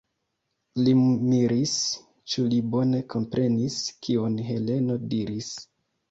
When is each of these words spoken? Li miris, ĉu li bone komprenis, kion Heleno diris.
Li 0.85 0.91
miris, 1.33 1.73
ĉu 2.33 2.45
li 2.53 2.61
bone 2.75 3.01
komprenis, 3.15 3.75
kion 4.07 4.39
Heleno 4.47 4.97
diris. 5.13 5.51